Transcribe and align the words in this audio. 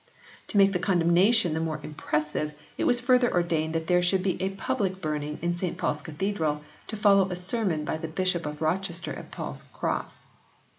To 0.47 0.57
make 0.57 0.71
the 0.71 0.79
condemnation 0.79 1.53
the 1.53 1.59
more 1.59 1.79
impressive 1.83 2.55
it 2.75 2.85
was 2.85 2.99
further 2.99 3.31
ordered 3.31 3.73
that 3.73 3.85
there 3.85 4.01
should 4.01 4.23
be 4.23 4.41
a 4.41 4.49
public 4.49 4.99
burning 4.99 5.37
in 5.43 5.55
St 5.55 5.77
Paul 5.77 5.91
s 5.93 6.01
Cathedral 6.01 6.63
to 6.87 6.97
follow 6.97 7.29
a 7.29 7.35
sermon 7.35 7.85
by 7.85 7.97
the 7.97 8.07
Bishop 8.07 8.47
of 8.47 8.63
Rochester 8.63 9.13
at 9.13 9.29
Paul 9.29 9.51
s 9.51 9.61
Cross. 9.71 10.25